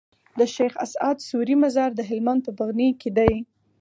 [0.39, 3.33] د شيخ اسعد سوري مزار د هلمند په بغنی کي دی